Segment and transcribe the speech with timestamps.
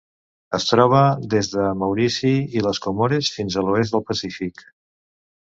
[0.57, 1.01] Es troba
[1.33, 4.65] des de Maurici i les Comores fins a l'oest del Pacífic.